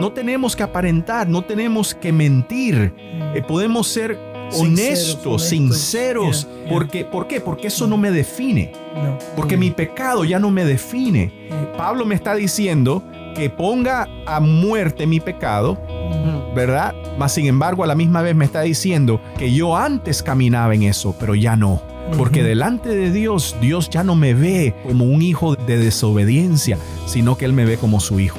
[0.00, 2.92] No tenemos que aparentar, no tenemos que mentir.
[3.34, 4.18] Eh, podemos ser
[4.52, 6.46] honestos, sinceros.
[6.68, 7.40] Porque, ¿Por qué?
[7.40, 8.72] Porque eso no me define.
[9.36, 11.32] Porque mi pecado ya no me define.
[11.76, 13.02] Pablo me está diciendo
[13.34, 15.78] que ponga a muerte mi pecado,
[16.54, 16.94] ¿verdad?
[17.18, 20.84] Mas sin embargo a la misma vez me está diciendo que yo antes caminaba en
[20.84, 21.82] eso, pero ya no.
[22.18, 27.36] Porque delante de Dios, Dios ya no me ve como un hijo de desobediencia, sino
[27.36, 28.38] que Él me ve como su hijo.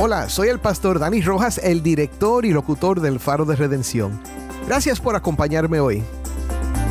[0.00, 4.20] Hola, soy el pastor Dani Rojas, el director y locutor del Faro de Redención.
[4.68, 6.04] Gracias por acompañarme hoy.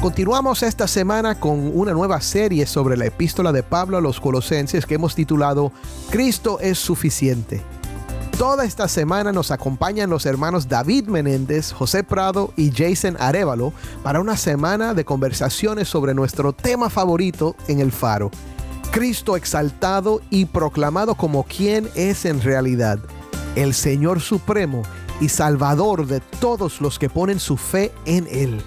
[0.02, 4.86] Continuamos esta semana con una nueva serie sobre la epístola de Pablo a los Colosenses
[4.86, 5.72] que hemos titulado
[6.10, 7.62] Cristo es suficiente.
[8.38, 13.72] Toda esta semana nos acompañan los hermanos David Menéndez, José Prado y Jason Arevalo
[14.04, 18.32] para una semana de conversaciones sobre nuestro tema favorito en el faro,
[18.92, 23.00] Cristo exaltado y proclamado como quien es en realidad,
[23.56, 24.84] el Señor Supremo
[25.20, 28.62] y Salvador de todos los que ponen su fe en Él.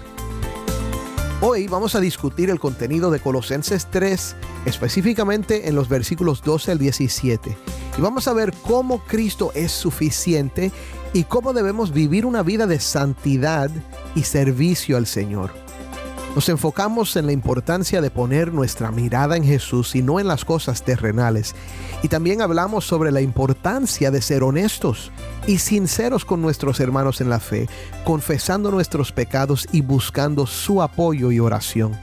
[1.41, 6.77] Hoy vamos a discutir el contenido de Colosenses 3, específicamente en los versículos 12 al
[6.77, 7.57] 17.
[7.97, 10.71] Y vamos a ver cómo Cristo es suficiente
[11.13, 13.71] y cómo debemos vivir una vida de santidad
[14.15, 15.60] y servicio al Señor.
[16.33, 20.45] Nos enfocamos en la importancia de poner nuestra mirada en Jesús y no en las
[20.45, 21.55] cosas terrenales.
[22.03, 25.11] Y también hablamos sobre la importancia de ser honestos
[25.45, 27.67] y sinceros con nuestros hermanos en la fe,
[28.05, 31.99] confesando nuestros pecados y buscando su apoyo y oración.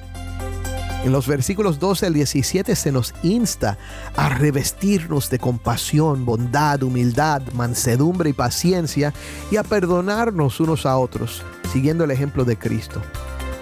[1.05, 3.79] En los versículos 12 al 17 se nos insta
[4.15, 9.15] a revestirnos de compasión, bondad, humildad, mansedumbre y paciencia
[9.51, 11.43] y a perdonarnos unos a otros,
[11.73, 13.01] siguiendo el ejemplo de Cristo.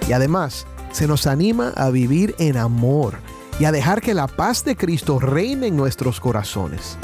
[0.08, 3.18] Y además, se nos anima a vivir en amor
[3.58, 6.96] y a dejar que la paz de Cristo reine en nuestros corazones.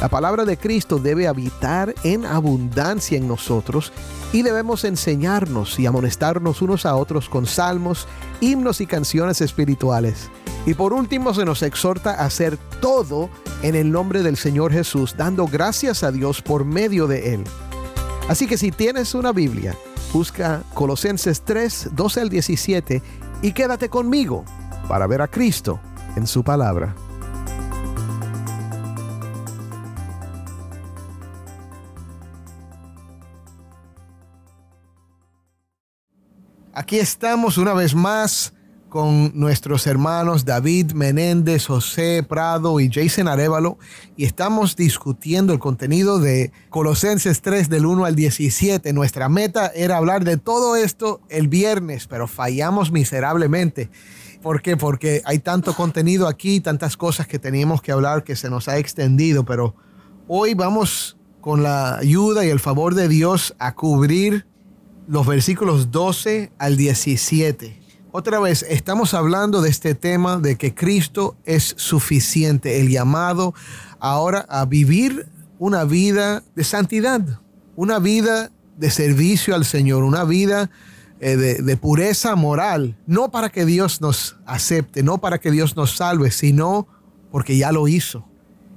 [0.00, 3.92] La palabra de Cristo debe habitar en abundancia en nosotros
[4.32, 8.08] y debemos enseñarnos y amonestarnos unos a otros con salmos,
[8.40, 10.30] himnos y canciones espirituales.
[10.64, 13.28] Y por último se nos exhorta a hacer todo
[13.62, 17.44] en el nombre del Señor Jesús, dando gracias a Dios por medio de Él.
[18.28, 19.76] Así que si tienes una Biblia,
[20.12, 23.02] busca Colosenses 3, 12 al 17
[23.42, 24.44] y quédate conmigo
[24.88, 25.80] para ver a Cristo
[26.16, 26.94] en su palabra.
[36.72, 38.54] Aquí estamos una vez más
[38.90, 43.78] con nuestros hermanos David Menéndez, José Prado y Jason Arevalo
[44.16, 48.92] y estamos discutiendo el contenido de Colosenses 3 del 1 al 17.
[48.92, 53.88] Nuestra meta era hablar de todo esto el viernes, pero fallamos miserablemente.
[54.42, 54.76] ¿Por qué?
[54.76, 58.76] Porque hay tanto contenido aquí, tantas cosas que teníamos que hablar que se nos ha
[58.78, 59.76] extendido, pero
[60.26, 64.46] hoy vamos con la ayuda y el favor de Dios a cubrir
[65.06, 67.79] los versículos 12 al 17.
[68.12, 73.54] Otra vez, estamos hablando de este tema de que Cristo es suficiente, el llamado
[74.00, 75.28] ahora a vivir
[75.60, 77.20] una vida de santidad,
[77.76, 80.72] una vida de servicio al Señor, una vida
[81.20, 85.76] eh, de, de, pureza moral, no para que Dios nos acepte, no para que Dios
[85.76, 86.88] nos salve, sino
[87.30, 88.26] porque ya lo hizo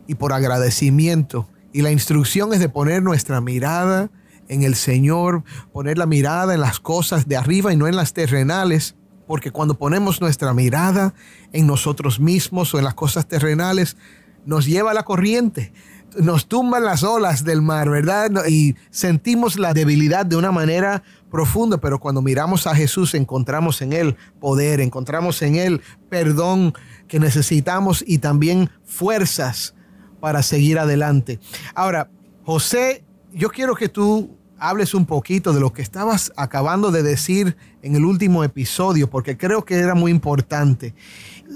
[0.05, 1.49] y por agradecimiento.
[1.71, 4.11] Y la instrucción es de poner nuestra mirada
[4.47, 8.13] en el Señor, poner la mirada en las cosas de arriba y no en las
[8.13, 8.95] terrenales
[9.27, 11.13] porque cuando ponemos nuestra mirada
[11.51, 13.97] en nosotros mismos o en las cosas terrenales,
[14.45, 15.71] nos lleva la corriente,
[16.19, 18.29] nos tumban las olas del mar, ¿verdad?
[18.47, 23.93] Y sentimos la debilidad de una manera profunda, pero cuando miramos a Jesús encontramos en
[23.93, 26.73] Él poder, encontramos en Él perdón
[27.07, 29.73] que necesitamos y también fuerzas
[30.19, 31.39] para seguir adelante.
[31.73, 32.09] Ahora,
[32.45, 33.03] José,
[33.33, 37.95] yo quiero que tú hables un poquito de lo que estabas acabando de decir en
[37.95, 40.93] el último episodio, porque creo que era muy importante.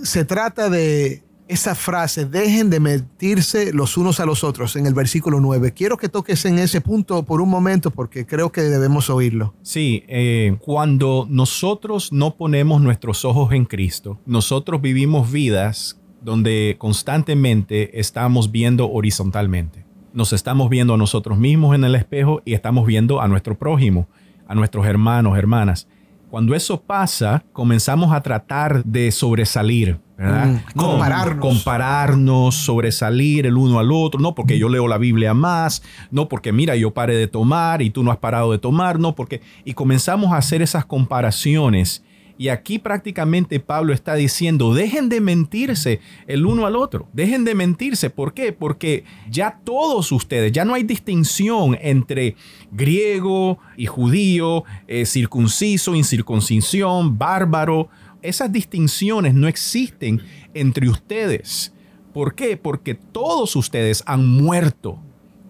[0.03, 4.93] Se trata de esa frase, dejen de mentirse los unos a los otros en el
[4.93, 5.71] versículo 9.
[5.73, 9.53] Quiero que toques en ese punto por un momento porque creo que debemos oírlo.
[9.61, 17.99] Sí, eh, cuando nosotros no ponemos nuestros ojos en Cristo, nosotros vivimos vidas donde constantemente
[17.99, 19.86] estamos viendo horizontalmente.
[20.13, 24.07] Nos estamos viendo a nosotros mismos en el espejo y estamos viendo a nuestro prójimo,
[24.47, 25.87] a nuestros hermanos, hermanas.
[26.29, 30.47] Cuando eso pasa, comenzamos a tratar de sobresalir, ¿verdad?
[30.47, 31.39] Mm, compararnos.
[31.39, 36.51] compararnos, sobresalir el uno al otro, no porque yo leo la Biblia más, no porque
[36.51, 39.41] mira, yo paré de tomar y tú no has parado de tomar, no porque...
[39.63, 42.03] Y comenzamos a hacer esas comparaciones
[42.37, 47.55] y aquí prácticamente Pablo está diciendo, dejen de mentirse el uno al otro, dejen de
[47.55, 48.09] mentirse.
[48.09, 48.53] ¿Por qué?
[48.53, 52.35] Porque ya todos ustedes, ya no hay distinción entre
[52.71, 57.89] griego y judío, eh, circunciso, incircuncisión, bárbaro.
[58.21, 60.21] Esas distinciones no existen
[60.53, 61.73] entre ustedes.
[62.13, 62.57] ¿Por qué?
[62.57, 64.99] Porque todos ustedes han muerto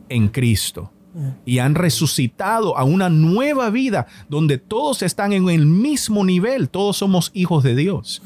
[0.10, 0.92] en Cristo
[1.46, 6.98] y han resucitado a una nueva vida donde todos están en el mismo nivel, todos
[6.98, 8.22] somos hijos de Dios.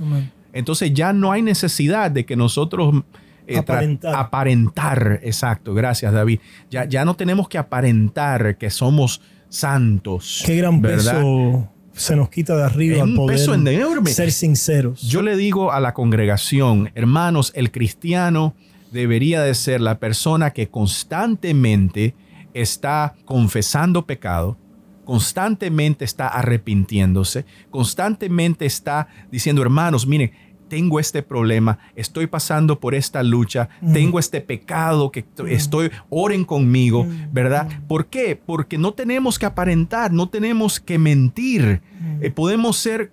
[0.53, 3.03] Entonces ya no hay necesidad de que nosotros
[3.47, 4.15] eh, Aparentar.
[4.15, 6.39] aparentar, exacto, gracias David.
[6.69, 10.43] Ya, ya no tenemos que aparentar que somos santos.
[10.45, 11.15] Qué gran ¿verdad?
[11.15, 14.11] peso se nos quita de arriba Es un poder peso enorme.
[14.11, 15.01] ser sinceros.
[15.01, 18.55] Yo le digo a la congregación, hermanos, el cristiano
[18.91, 22.13] debería de ser la persona que constantemente
[22.53, 24.57] está confesando pecado,
[25.05, 30.31] constantemente está arrepintiéndose, constantemente está diciendo, hermanos, miren,
[30.69, 37.05] tengo este problema, estoy pasando por esta lucha, tengo este pecado que estoy, oren conmigo,
[37.33, 37.67] ¿verdad?
[37.89, 38.37] ¿Por qué?
[38.37, 41.81] Porque no tenemos que aparentar, no tenemos que mentir,
[42.21, 43.11] Eh, podemos ser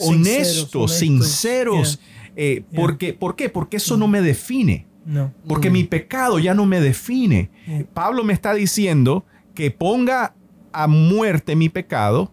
[0.00, 2.00] honestos, honestos, sinceros.
[2.00, 2.32] yeah.
[2.36, 3.48] eh, porque, ¿Por qué?
[3.50, 4.86] Porque eso no me define.
[5.06, 5.32] No.
[5.46, 7.50] Porque mi pecado ya no me define.
[7.94, 9.24] Pablo me está diciendo
[9.54, 10.34] que ponga
[10.72, 12.32] a muerte mi pecado,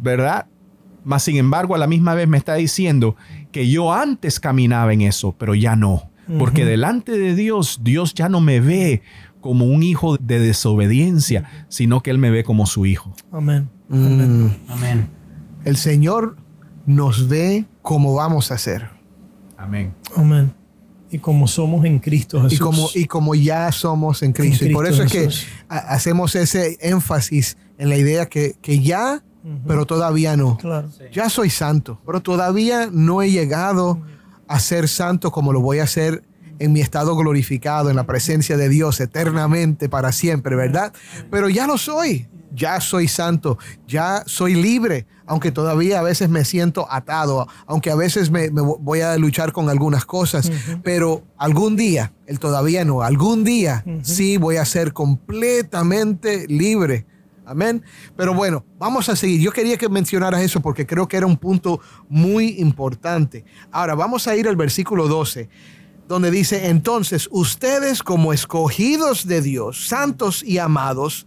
[0.00, 0.46] ¿verdad?
[1.02, 3.16] Mas sin embargo, a la misma vez me está diciendo
[3.52, 6.10] que yo antes caminaba en eso, pero ya no.
[6.38, 9.02] Porque delante de Dios, Dios ya no me ve
[9.40, 13.14] como un hijo de desobediencia, sino que Él me ve como su hijo.
[13.30, 13.68] Amén.
[13.88, 14.46] Mm.
[14.68, 15.10] Amén.
[15.64, 16.36] El Señor
[16.86, 18.88] nos ve como vamos a ser.
[19.58, 19.94] Amén.
[20.16, 20.54] Amén.
[21.14, 22.58] Y como somos en Cristo Jesús.
[22.58, 24.64] Y como, y como ya somos en Cristo.
[24.64, 25.28] En y por eso es que
[25.68, 29.22] ha- hacemos ese énfasis en la idea que, que ya,
[29.66, 30.56] pero todavía no.
[30.56, 30.88] Claro.
[31.12, 34.00] Ya soy santo, pero todavía no he llegado
[34.48, 36.24] a ser santo como lo voy a hacer
[36.58, 40.92] en mi estado glorificado, en la presencia de Dios eternamente, para siempre, ¿verdad?
[41.30, 46.44] Pero ya lo soy, ya soy santo, ya soy libre, aunque todavía a veces me
[46.44, 50.50] siento atado, aunque a veces me, me voy a luchar con algunas cosas,
[50.82, 57.06] pero algún día, el todavía no, algún día sí voy a ser completamente libre.
[57.46, 57.82] Amén.
[58.16, 59.40] Pero bueno, vamos a seguir.
[59.40, 63.44] Yo quería que mencionaras eso porque creo que era un punto muy importante.
[63.70, 65.50] Ahora vamos a ir al versículo 12,
[66.08, 71.26] donde dice, entonces ustedes como escogidos de Dios, santos y amados,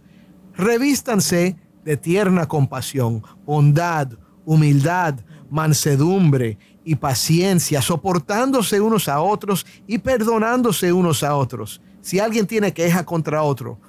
[0.58, 4.08] revístanse de tierna compasión, bondad,
[4.44, 5.14] humildad,
[5.50, 11.80] mansedumbre y paciencia, soportándose unos a otros y perdonándose unos a otros.
[12.02, 13.80] Si alguien tiene queja contra otro,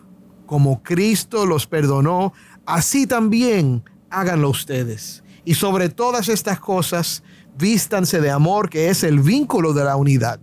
[0.46, 2.34] como Cristo los perdonó,
[2.66, 5.24] así también háganlo ustedes.
[5.44, 7.24] Y sobre todas estas cosas,
[7.58, 10.40] vístanse de amor, que es el vínculo de la unidad.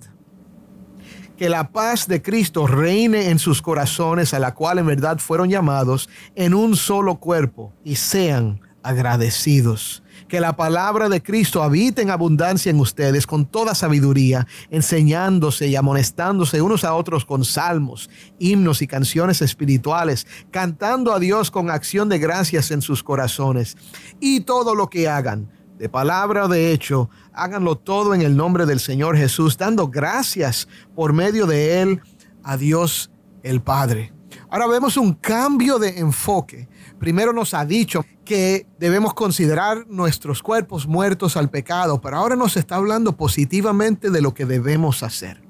[1.37, 5.51] Que la paz de Cristo reine en sus corazones, a la cual en verdad fueron
[5.51, 10.03] llamados en un solo cuerpo, y sean agradecidos.
[10.29, 15.77] Que la palabra de Cristo habite en abundancia en ustedes con toda sabiduría, enseñándose y
[15.77, 22.09] amonestándose unos a otros con salmos, himnos y canciones espirituales, cantando a Dios con acción
[22.09, 23.77] de gracias en sus corazones.
[24.21, 28.67] Y todo lo que hagan, de palabra o de hecho, háganlo todo en el nombre
[28.67, 32.01] del Señor Jesús, dando gracias por medio de Él
[32.43, 33.11] a Dios
[33.43, 34.13] el Padre.
[34.49, 36.69] Ahora vemos un cambio de enfoque.
[36.99, 42.57] Primero nos ha dicho que debemos considerar nuestros cuerpos muertos al pecado, pero ahora nos
[42.57, 45.46] está hablando positivamente de lo que debemos hacer.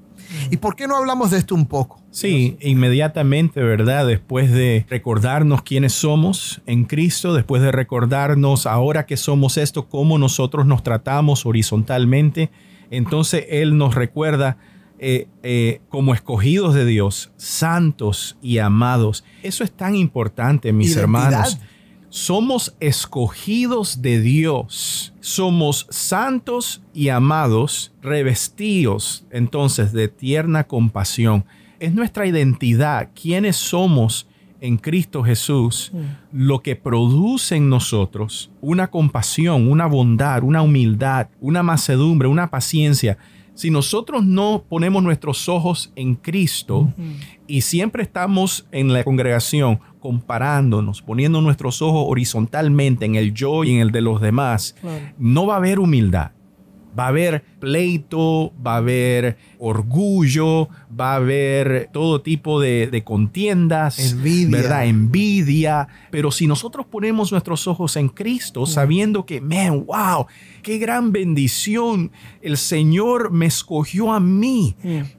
[0.50, 2.00] ¿Y por qué no hablamos de esto un poco?
[2.10, 4.06] Sí, inmediatamente, ¿verdad?
[4.06, 10.18] Después de recordarnos quiénes somos en Cristo, después de recordarnos ahora que somos esto, cómo
[10.18, 12.50] nosotros nos tratamos horizontalmente,
[12.90, 14.58] entonces Él nos recuerda
[14.98, 19.24] eh, eh, como escogidos de Dios, santos y amados.
[19.42, 21.02] Eso es tan importante, mis Identidad.
[21.02, 21.58] hermanos.
[22.08, 31.44] Somos escogidos de Dios, somos santos y amados, revestidos entonces de tierna compasión.
[31.78, 34.26] Es nuestra identidad, quiénes somos
[34.60, 35.92] en Cristo Jesús,
[36.32, 43.18] lo que produce en nosotros una compasión, una bondad, una humildad, una macedumbre, una paciencia.
[43.54, 46.92] Si nosotros no ponemos nuestros ojos en Cristo
[47.46, 53.72] y siempre estamos en la congregación comparándonos, poniendo nuestros ojos horizontalmente en el yo y
[53.72, 54.76] en el de los demás,
[55.18, 56.30] no va a haber humildad.
[56.96, 63.98] Va a haber pleito, va a haber orgullo, va a haber todo tipo de, contiendas,
[63.98, 64.56] envidia.
[64.56, 64.86] ¿verdad?
[64.86, 65.88] Envidia.
[66.12, 70.26] Pero si nosotros ponemos nuestros ojos en Cristo, sabiendo que, man, wow,
[70.62, 74.76] qué gran bendición, el Señor me escogió a mí,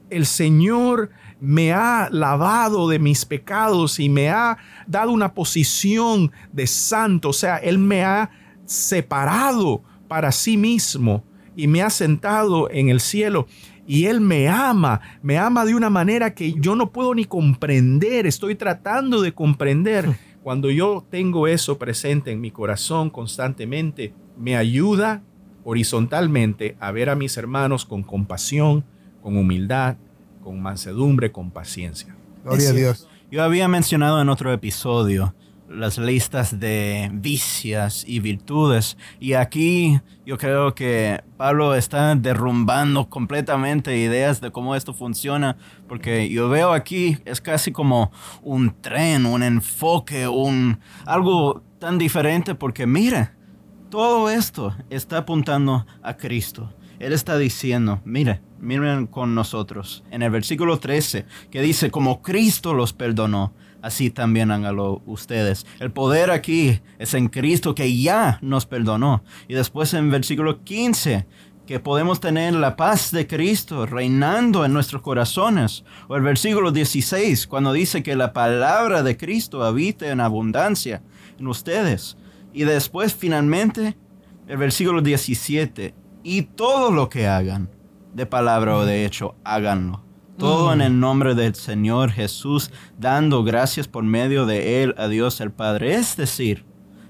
[0.08, 6.66] el Señor me ha lavado de mis pecados y me ha dado una posición de
[6.66, 8.30] santo, o sea, Él me ha
[8.64, 11.24] separado para sí mismo
[11.56, 13.46] y me ha sentado en el cielo.
[13.86, 18.26] Y Él me ama, me ama de una manera que yo no puedo ni comprender,
[18.26, 20.18] estoy tratando de comprender.
[20.42, 25.22] Cuando yo tengo eso presente en mi corazón constantemente, me ayuda
[25.64, 28.84] horizontalmente a ver a mis hermanos con compasión,
[29.22, 29.96] con humildad,
[30.48, 32.16] con mansedumbre, con paciencia.
[32.42, 33.06] Gloria a Dios.
[33.30, 35.34] Yo había mencionado en otro episodio
[35.68, 38.96] las listas de vicias y virtudes.
[39.20, 46.30] Y aquí yo creo que Pablo está derrumbando completamente ideas de cómo esto funciona, porque
[46.30, 52.86] yo veo aquí es casi como un tren, un enfoque, un algo tan diferente, porque
[52.86, 53.32] mire,
[53.90, 56.72] todo esto está apuntando a Cristo.
[56.98, 62.74] Él está diciendo, mire, miren con nosotros, en el versículo 13, que dice, como Cristo
[62.74, 65.66] los perdonó, así también háganlo ustedes.
[65.80, 69.22] El poder aquí es en Cristo que ya nos perdonó.
[69.48, 71.26] Y después en versículo 15,
[71.66, 75.84] que podemos tener la paz de Cristo reinando en nuestros corazones.
[76.08, 81.02] O el versículo 16, cuando dice que la palabra de Cristo habite en abundancia
[81.38, 82.16] en ustedes.
[82.54, 83.96] Y después finalmente
[84.48, 87.68] el versículo 17, y todo lo que hagan,
[88.18, 90.04] de palabra o de hecho, háganlo.
[90.36, 95.40] Todo en el nombre del Señor Jesús, dando gracias por medio de Él a Dios
[95.40, 95.94] el Padre.
[95.94, 96.64] Es decir,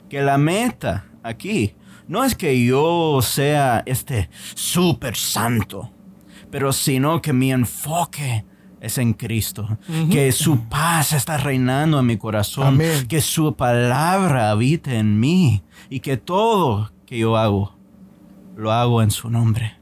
[0.08, 1.74] que la meta aquí
[2.06, 5.90] no es que yo sea este súper santo,
[6.50, 8.44] pero sino que mi enfoque
[8.80, 9.78] es en Cristo,
[10.10, 16.00] que su paz está reinando en mi corazón, que su palabra habite en mí y
[16.00, 17.76] que todo que yo hago,
[18.56, 19.77] lo hago en su nombre.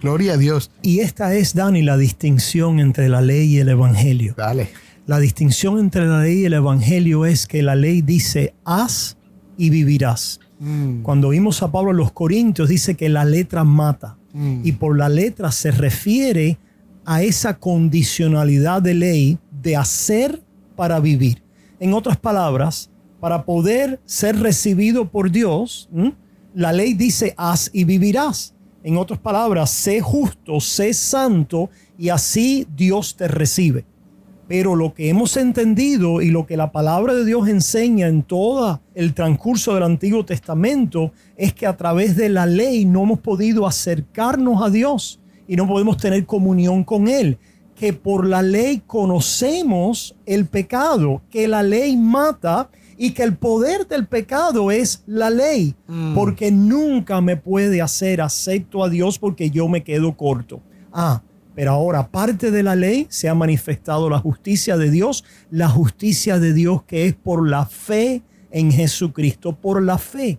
[0.00, 0.70] Gloria a Dios.
[0.82, 4.34] Y esta es, Dani, la distinción entre la ley y el evangelio.
[4.36, 4.68] Dale.
[5.06, 9.16] La distinción entre la ley y el evangelio es que la ley dice haz
[9.56, 10.40] y vivirás.
[10.60, 11.02] Mm.
[11.02, 14.18] Cuando vimos a Pablo en los Corintios, dice que la letra mata.
[14.32, 14.60] Mm.
[14.64, 16.58] Y por la letra se refiere
[17.04, 20.42] a esa condicionalidad de ley de hacer
[20.76, 21.42] para vivir.
[21.80, 26.14] En otras palabras, para poder ser recibido por Dios, ¿m?
[26.54, 28.54] la ley dice haz y vivirás.
[28.84, 31.68] En otras palabras, sé justo, sé santo
[31.98, 33.84] y así Dios te recibe.
[34.46, 38.80] Pero lo que hemos entendido y lo que la palabra de Dios enseña en todo
[38.94, 43.66] el transcurso del Antiguo Testamento es que a través de la ley no hemos podido
[43.66, 47.36] acercarnos a Dios y no podemos tener comunión con Él.
[47.74, 53.86] Que por la ley conocemos el pecado, que la ley mata y que el poder
[53.86, 55.76] del pecado es la ley,
[56.14, 60.60] porque nunca me puede hacer acepto a Dios porque yo me quedo corto.
[60.92, 61.22] Ah,
[61.54, 66.38] pero ahora, aparte de la ley, se ha manifestado la justicia de Dios, la justicia
[66.38, 70.38] de Dios que es por la fe en Jesucristo, por la fe.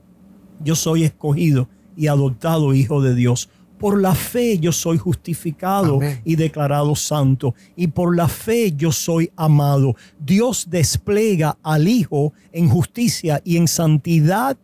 [0.64, 3.50] Yo soy escogido y adoptado hijo de Dios.
[3.80, 6.22] Por la fe yo soy justificado Amén.
[6.26, 7.56] y declarado santo.
[7.76, 9.96] Y por la fe yo soy amado.
[10.20, 14.58] Dios despliega al Hijo en justicia y en santidad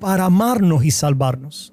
[0.00, 1.72] para amarnos y salvarnos.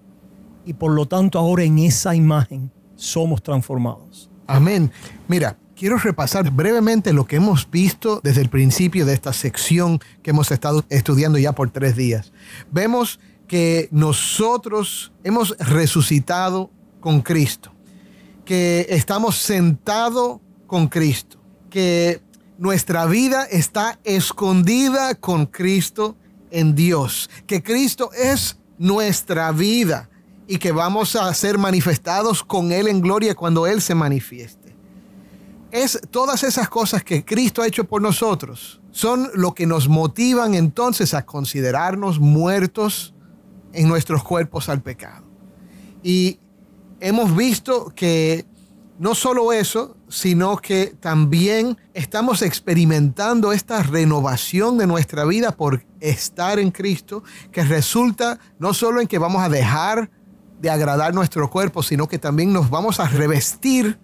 [0.66, 4.30] Y por lo tanto ahora en esa imagen somos transformados.
[4.48, 4.92] Amén.
[5.28, 10.32] Mira, quiero repasar brevemente lo que hemos visto desde el principio de esta sección que
[10.32, 12.32] hemos estado estudiando ya por tres días.
[12.72, 16.70] Vemos que nosotros hemos resucitado
[17.00, 17.72] con Cristo,
[18.46, 21.38] que estamos sentados con Cristo,
[21.70, 22.22] que
[22.58, 26.16] nuestra vida está escondida con Cristo
[26.52, 30.10] en Dios, que Cristo es nuestra vida
[30.48, 34.76] y que vamos a ser manifestados con Él en gloria cuando Él se manifieste.
[35.72, 38.80] es todas esas cosas que Cristo ha hecho por nosotros.
[38.92, 43.13] Son lo que nos motivan entonces a considerarnos muertos
[43.74, 45.26] en nuestros cuerpos al pecado.
[46.02, 46.40] Y
[47.00, 48.46] hemos visto que
[49.00, 56.60] no solo eso, sino que también estamos experimentando esta renovación de nuestra vida por estar
[56.60, 60.12] en Cristo, que resulta no solo en que vamos a dejar
[60.62, 64.00] de agradar nuestro cuerpo, sino que también nos vamos a revestir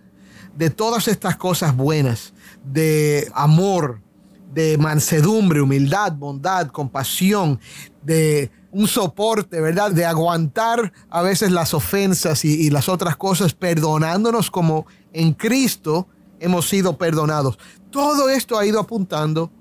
[0.57, 2.33] de todas estas cosas buenas,
[2.65, 4.01] de amor,
[4.53, 7.59] de mansedumbre, humildad, bondad, compasión,
[8.01, 9.91] de un soporte, ¿verdad?
[9.91, 16.07] De aguantar a veces las ofensas y, las otras cosas, perdonándonos como en Cristo
[16.39, 17.57] hemos sido perdonados.
[17.89, 19.51] Todo esto ha ido apuntando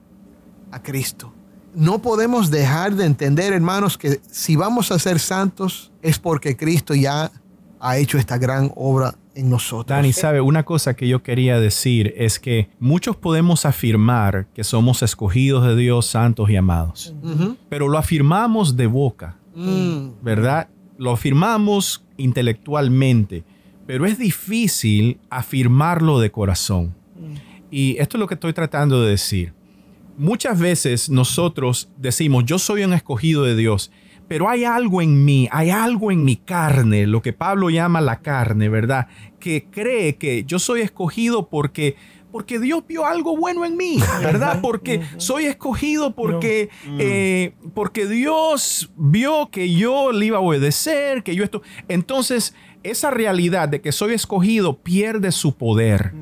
[0.71, 1.33] a Cristo.
[1.75, 6.95] No podemos dejar de entender, hermanos, que si vamos a ser santos es porque Cristo
[6.95, 7.31] ya
[7.81, 9.97] ha hecho esta gran obra en nosotros.
[9.97, 15.03] Dani, sabe, una cosa que yo quería decir es que muchos podemos afirmar que somos
[15.03, 17.15] escogidos de Dios, santos y amados,
[17.69, 20.23] pero lo afirmamos de boca, mm.
[20.23, 20.69] ¿verdad?
[20.99, 23.45] Lo afirmamos intelectualmente,
[23.87, 26.97] pero es difícil afirmarlo de corazón.
[27.15, 27.35] Mm.
[27.71, 29.53] Y esto es lo que estoy tratando de decir.
[30.17, 33.93] Muchas veces nosotros decimos, yo soy un escogido de Dios,
[34.29, 38.21] pero hay algo en mí, hay algo en mi carne, lo que Pablo llama la
[38.21, 39.09] carne, ¿verdad?
[39.41, 41.97] Que cree que yo soy escogido porque
[42.31, 44.61] porque Dios vio algo bueno en mí, ¿verdad?
[44.63, 46.69] Porque soy escogido porque,
[46.99, 51.63] eh, porque Dios vio que yo le iba a obedecer, que yo esto.
[51.89, 56.13] Entonces, esa realidad de que soy escogido pierde su poder.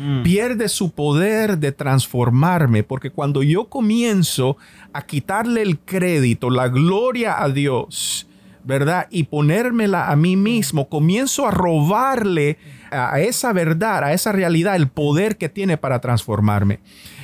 [0.00, 0.22] Mm.
[0.22, 4.56] Pierde su poder de transformarme, porque cuando yo comienzo
[4.94, 8.26] a quitarle el crédito, la gloria a Dios,
[8.64, 9.08] ¿verdad?
[9.10, 12.56] Y ponérmela a mí mismo, comienzo a robarle
[12.90, 16.80] a esa verdad, a esa realidad, el poder que tiene para transformarme.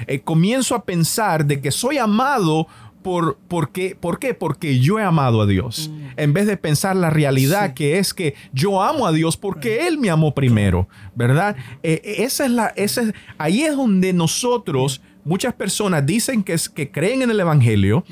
[0.07, 2.67] Eh, comienzo a pensar de que soy amado
[3.07, 3.95] por, ¿por, qué?
[3.95, 4.35] ¿por qué?
[4.35, 5.93] Porque yo he amado a Dios.
[5.93, 6.07] Mm.
[6.17, 9.97] En vez de pensar la realidad que es que yo amo a Dios porque Él
[9.97, 11.55] me amó primero, ¿verdad?
[11.85, 13.03] Eh, eh, esa es la, esa
[13.39, 18.05] ahí es donde nosotros, muchas personas dicen que, es, que creen en el Evangelio,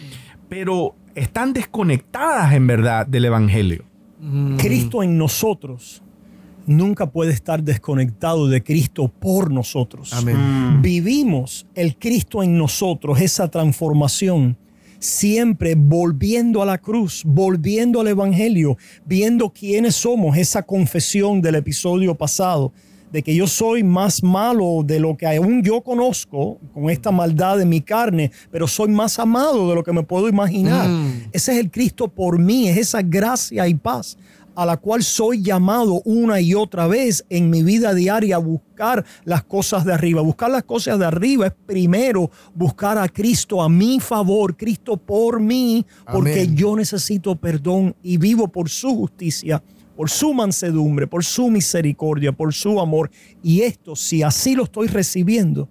[0.48, 3.84] pero están desconectadas en verdad del Evangelio.
[4.20, 4.58] Mm.
[4.58, 6.04] Cristo en nosotros
[6.66, 10.12] nunca puede estar desconectado de Cristo por nosotros.
[10.12, 10.80] Amén.
[10.82, 14.56] Vivimos el Cristo en nosotros, esa transformación
[15.04, 22.14] siempre volviendo a la cruz, volviendo al Evangelio, viendo quiénes somos, esa confesión del episodio
[22.14, 22.72] pasado,
[23.12, 27.58] de que yo soy más malo de lo que aún yo conozco, con esta maldad
[27.58, 30.88] de mi carne, pero soy más amado de lo que me puedo imaginar.
[30.88, 31.28] Mm.
[31.32, 34.16] Ese es el Cristo por mí, es esa gracia y paz
[34.54, 39.04] a la cual soy llamado una y otra vez en mi vida diaria a buscar
[39.24, 40.22] las cosas de arriba.
[40.22, 45.40] Buscar las cosas de arriba es primero buscar a Cristo a mi favor, Cristo por
[45.40, 49.62] mí, porque yo necesito perdón y vivo por su justicia,
[49.96, 53.10] por su mansedumbre, por su misericordia, por su amor.
[53.42, 55.68] Y esto, si así lo estoy recibiendo,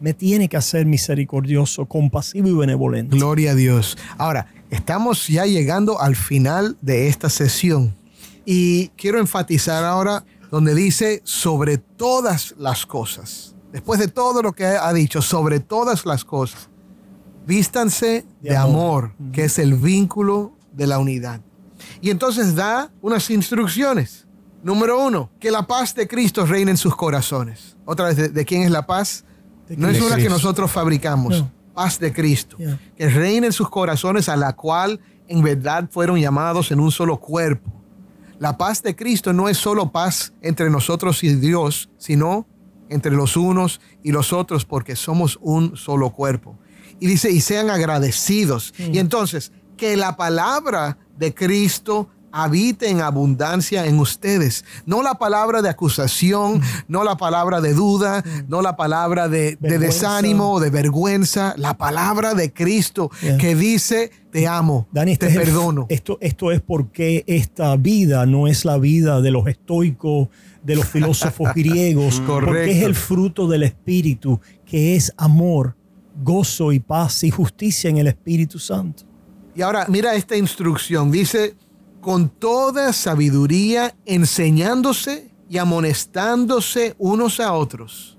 [0.00, 3.16] me tiene que hacer misericordioso, compasivo y benevolente.
[3.16, 3.98] Gloria a Dios.
[4.16, 7.99] Ahora, estamos ya llegando al final de esta sesión
[8.52, 13.54] y quiero enfatizar ahora donde dice sobre todas las cosas.
[13.70, 16.68] Después de todo lo que ha dicho, sobre todas las cosas,
[17.46, 21.40] vístanse de, amor, que es el vínculo de la unidad.
[22.00, 24.26] Y entonces da unas instrucciones.
[24.64, 27.76] Número uno, que la paz de Cristo reine en sus corazones.
[27.84, 29.24] Otra vez, ¿de, quién es la paz?
[29.76, 31.44] no es una que nosotros fabricamos.
[31.72, 32.56] Paz de Cristo.
[32.96, 37.16] Que reine en sus corazones a la cual en verdad fueron llamados en un solo
[37.16, 37.79] cuerpo
[38.40, 42.48] la paz de Cristo no es solo paz entre nosotros y Dios, sino
[42.88, 46.58] entre los unos y los otros, porque somos un solo cuerpo.
[46.98, 48.72] Y dice, y sean agradecidos.
[48.78, 54.64] Y entonces, que la palabra de Cristo habite en abundancia en ustedes.
[54.86, 60.60] No la palabra de acusación, no la palabra de duda, no la palabra de, desánimo
[60.60, 65.86] de vergüenza, la palabra de Cristo que dice, te amo, te este perdono.
[65.88, 70.28] esto, esto es porque esta vida no es la vida de los estoicos,
[70.62, 75.76] de los filósofos griegos, porque es el fruto del Espíritu, que es amor,
[76.22, 79.04] gozo y paz y justicia en el Espíritu Santo.
[79.54, 81.54] Y ahora mira esta instrucción, dice,
[82.00, 88.18] con toda sabiduría, enseñándose y amonestándose unos a otros.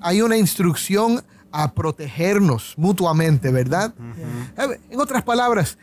[0.00, 3.94] Hay una instrucción a protegernos mutuamente, ¿verdad?
[4.90, 5.78] En otras palabras,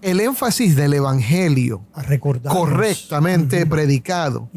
[0.00, 2.02] el énfasis del Evangelio a
[2.48, 4.50] correctamente predicado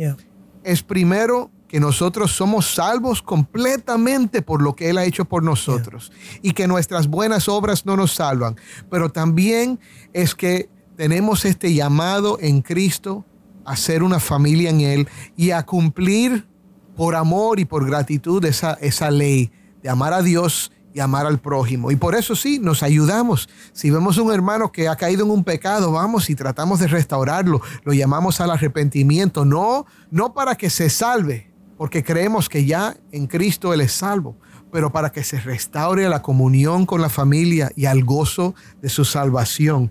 [0.64, 6.12] es primero que nosotros somos salvos completamente por lo que Él ha hecho por nosotros
[6.42, 8.56] y que nuestras buenas obras no nos salvan,
[8.90, 9.80] pero también
[10.14, 13.26] es que tenemos este llamado en Cristo
[13.66, 16.48] a ser una familia en Él y a cumplir
[16.96, 19.52] por amor y por gratitud esa, esa ley
[19.84, 21.92] de amar a Dios y amar al prójimo.
[21.92, 23.50] Y por eso sí, nos ayudamos.
[23.74, 27.62] Si vemos un hermano que ha caído en un pecado, vamos y tratamos de restaurarlo.
[27.84, 29.44] Lo llamamos al arrepentimiento.
[29.44, 34.38] No, no para que se salve, porque creemos que ya en Cristo Él es salvo,
[34.76, 39.06] pero para que se restaure la comunión con la familia y al gozo de su
[39.06, 39.90] salvación.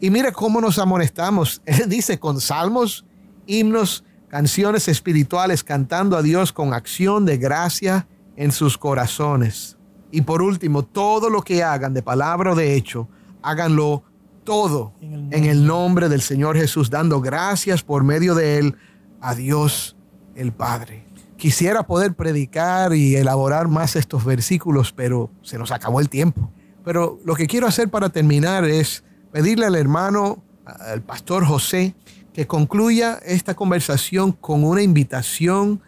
[0.00, 1.60] Y mire cómo nos amonestamos.
[1.66, 3.04] Él dice con salmos,
[3.44, 9.76] himnos, canciones espirituales, cantando a Dios con acción de gracia en sus corazones.
[10.12, 13.08] Y por último, todo lo que hagan de palabra o de hecho,
[13.42, 14.04] háganlo
[14.44, 18.76] todo en el, nombre del Señor Jesús, dando gracias por medio de Él
[19.20, 19.96] a Dios
[20.36, 21.09] el Padre.
[21.40, 26.52] Quisiera poder predicar y elaborar más estos versículos, pero se nos acabó el tiempo.
[26.84, 31.94] Pero lo que quiero hacer para terminar es pedirle al hermano, al pastor José,
[32.34, 35.80] que concluya esta conversación con una invitación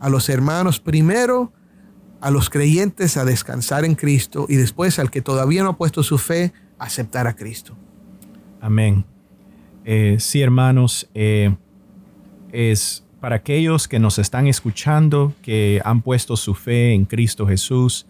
[0.00, 1.52] a los hermanos primero
[2.20, 6.02] a los creyentes a descansar en Cristo y después al que todavía no ha puesto
[6.02, 7.76] su fe, aceptar a Cristo.
[8.60, 9.04] Amén.
[9.84, 11.56] Eh, sí, hermanos, eh,
[12.52, 18.06] es para aquellos que nos están escuchando, que han puesto su fe en Cristo Jesús,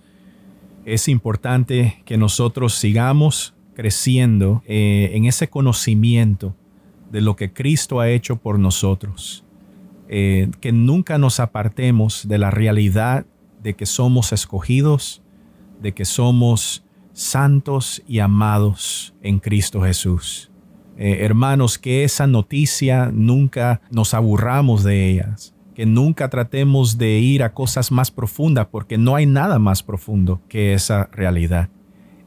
[0.84, 6.54] es importante que nosotros sigamos creciendo eh, en ese conocimiento
[7.10, 9.44] de lo que Cristo ha hecho por nosotros.
[10.08, 13.26] que nunca nos apartemos de la realidad
[13.62, 15.22] de que somos escogidos,
[15.82, 20.50] de que somos santos y amados en Cristo Jesús.
[21.00, 27.44] Eh, hermanos, que esa noticia nunca nos aburramos de ellas, que nunca tratemos de ir
[27.44, 31.68] a cosas más profundas, porque no hay nada más profundo que esa realidad.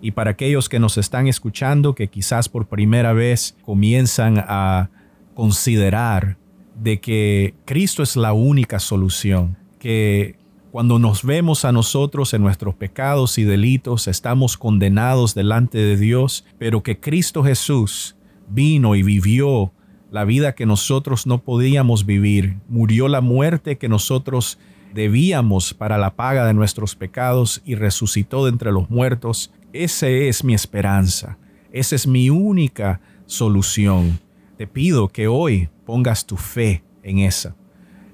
[0.01, 4.89] Y para aquellos que nos están escuchando, que quizás por primera vez comienzan a
[5.35, 6.37] considerar
[6.81, 10.37] de que Cristo es la única solución, que
[10.71, 16.45] cuando nos vemos a nosotros en nuestros pecados y delitos, estamos condenados delante de Dios,
[16.57, 18.15] pero que Cristo Jesús
[18.53, 19.71] vino y vivió
[20.11, 24.59] la vida que nosotros no podíamos vivir, murió la muerte que nosotros
[24.93, 29.51] debíamos para la paga de nuestros pecados y resucitó de entre los muertos.
[29.71, 31.37] Esa es mi esperanza,
[31.71, 34.19] esa es mi única solución.
[34.57, 37.55] Te pido que hoy pongas tu fe en esa,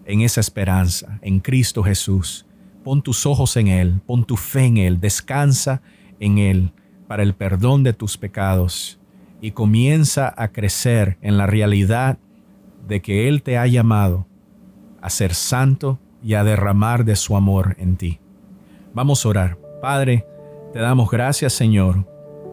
[0.05, 2.47] en esa esperanza, en Cristo Jesús
[2.87, 5.81] pon tus ojos en Él, pon tu fe en Él, descansa
[6.21, 6.71] en Él
[7.05, 8.96] para el perdón de tus pecados
[9.41, 12.17] y comienza a crecer en la realidad
[12.87, 14.25] de que Él te ha llamado
[15.01, 18.19] a ser santo y a derramar de su amor en ti.
[18.93, 19.57] Vamos a orar.
[19.81, 20.25] Padre,
[20.73, 22.05] te damos gracias Señor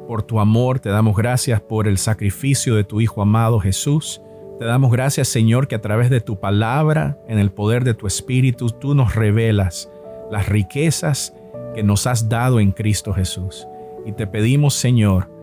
[0.07, 4.20] por tu amor, te damos gracias por el sacrificio de tu Hijo amado Jesús.
[4.59, 8.07] Te damos gracias Señor que a través de tu palabra, en el poder de tu
[8.07, 9.90] Espíritu, tú nos revelas
[10.31, 11.35] las riquezas
[11.75, 13.66] que nos has dado en Cristo Jesús.
[14.07, 15.34] Y te pedimos, Señor,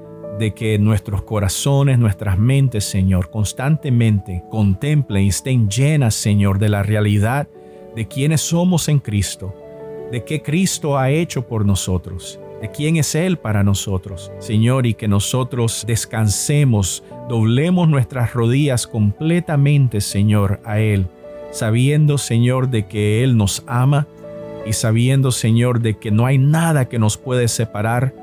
[0.42, 6.82] de que nuestros corazones, nuestras mentes, Señor, constantemente contemplen y estén llenas, Señor, de la
[6.82, 7.48] realidad
[7.96, 9.54] de quiénes somos en Cristo,
[10.12, 14.96] de qué Cristo ha hecho por nosotros, de quién es Él para nosotros, Señor, y
[14.96, 21.06] que nosotros descansemos, doblemos nuestras rodillas completamente, Señor, a Él,
[21.52, 24.08] sabiendo, Señor, de que Él nos ama,
[24.66, 28.16] y sabiendo, Señor, de que no hay nada que nos puede separar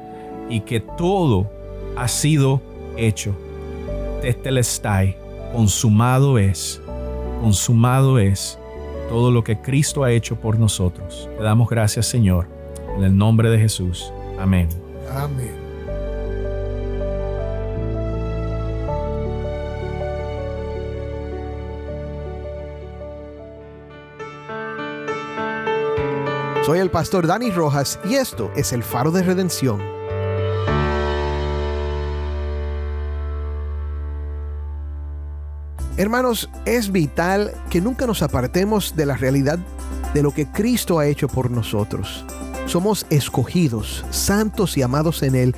[0.50, 1.57] y que todo
[1.98, 2.62] ha sido
[2.96, 3.34] hecho.
[4.22, 5.16] Tetelestai,
[5.52, 6.80] consumado es,
[7.40, 8.58] consumado es
[9.08, 11.28] todo lo que Cristo ha hecho por nosotros.
[11.36, 12.46] Te damos gracias, Señor,
[12.96, 14.12] en el nombre de Jesús.
[14.38, 14.68] Amén.
[15.12, 15.68] Amén.
[26.64, 29.97] Soy el pastor Dani Rojas y esto es el faro de redención.
[35.98, 39.58] Hermanos, es vital que nunca nos apartemos de la realidad
[40.14, 42.24] de lo que Cristo ha hecho por nosotros.
[42.66, 45.56] Somos escogidos, santos y amados en Él.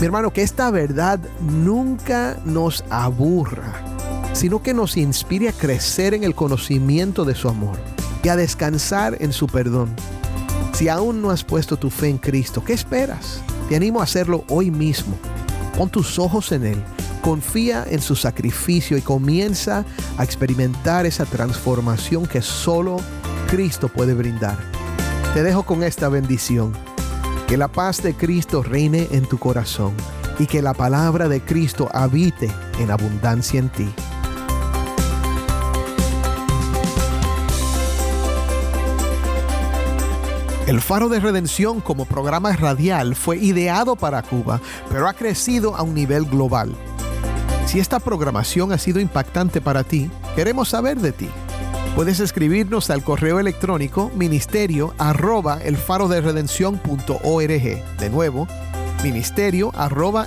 [0.00, 3.74] Mi hermano, que esta verdad nunca nos aburra,
[4.32, 7.76] sino que nos inspire a crecer en el conocimiento de su amor
[8.22, 9.90] y a descansar en su perdón.
[10.72, 13.42] Si aún no has puesto tu fe en Cristo, ¿qué esperas?
[13.68, 15.14] Te animo a hacerlo hoy mismo.
[15.76, 16.82] Pon tus ojos en Él,
[17.18, 19.84] confía en su sacrificio y comienza
[20.16, 22.98] a experimentar esa transformación que solo
[23.48, 24.58] Cristo puede brindar.
[25.34, 26.72] Te dejo con esta bendición.
[27.46, 29.94] Que la paz de Cristo reine en tu corazón
[30.38, 33.88] y que la palabra de Cristo habite en abundancia en ti.
[40.68, 45.82] El Faro de Redención como programa radial fue ideado para Cuba, pero ha crecido a
[45.82, 46.76] un nivel global.
[47.68, 51.28] Si esta programación ha sido impactante para ti, queremos saber de ti.
[51.94, 55.58] Puedes escribirnos al correo electrónico ministerio arroba
[57.98, 58.48] De nuevo,
[59.02, 60.26] ministerio arroba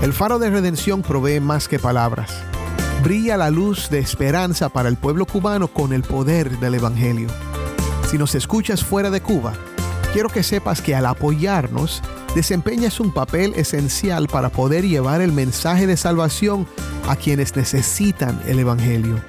[0.00, 2.30] El faro de redención provee más que palabras.
[3.02, 7.26] Brilla la luz de esperanza para el pueblo cubano con el poder del Evangelio.
[8.08, 9.54] Si nos escuchas fuera de Cuba,
[10.12, 12.00] quiero que sepas que al apoyarnos,
[12.36, 16.68] desempeñas un papel esencial para poder llevar el mensaje de salvación
[17.08, 19.20] a quienes necesitan el Evangelio.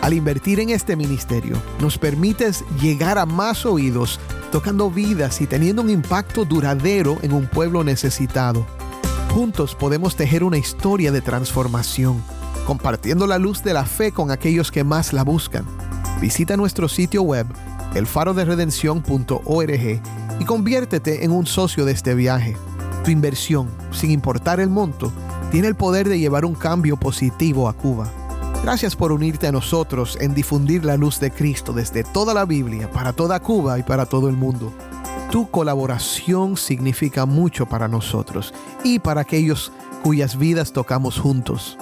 [0.00, 4.18] Al invertir en este ministerio, nos permites llegar a más oídos,
[4.50, 8.66] tocando vidas y teniendo un impacto duradero en un pueblo necesitado.
[9.34, 12.22] Juntos podemos tejer una historia de transformación,
[12.68, 15.64] compartiendo la luz de la fe con aquellos que más la buscan.
[16.20, 17.44] Visita nuestro sitio web,
[17.96, 20.00] elfaroderedención.org,
[20.38, 22.56] y conviértete en un socio de este viaje.
[23.02, 25.10] Tu inversión, sin importar el monto,
[25.50, 28.08] tiene el poder de llevar un cambio positivo a Cuba.
[28.62, 32.88] Gracias por unirte a nosotros en difundir la luz de Cristo desde toda la Biblia,
[32.88, 34.72] para toda Cuba y para todo el mundo.
[35.34, 39.72] Tu colaboración significa mucho para nosotros y para aquellos
[40.04, 41.76] cuyas vidas tocamos juntos.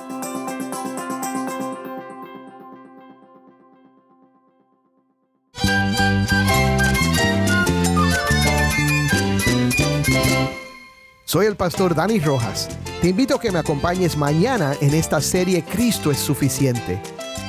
[11.27, 12.71] Soy el pastor Dani Rojas.
[13.03, 17.03] Te invito a que me acompañes mañana en esta serie Cristo es suficiente.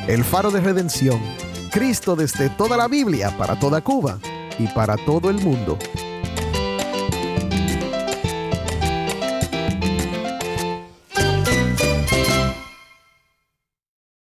[0.09, 1.21] El faro de redención.
[1.71, 4.19] Cristo desde toda la Biblia para toda Cuba
[4.59, 5.77] y para todo el mundo.